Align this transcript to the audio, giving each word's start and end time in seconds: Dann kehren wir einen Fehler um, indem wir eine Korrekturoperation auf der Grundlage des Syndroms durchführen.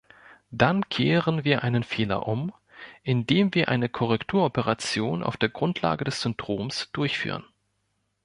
Dann 0.49 0.89
kehren 0.89 1.43
wir 1.43 1.61
einen 1.63 1.83
Fehler 1.83 2.27
um, 2.27 2.51
indem 3.03 3.53
wir 3.53 3.69
eine 3.69 3.87
Korrekturoperation 3.87 5.21
auf 5.21 5.37
der 5.37 5.49
Grundlage 5.49 6.05
des 6.05 6.21
Syndroms 6.23 6.89
durchführen. 6.91 7.45